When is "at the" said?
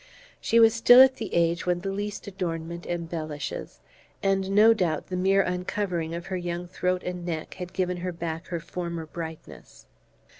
0.99-1.31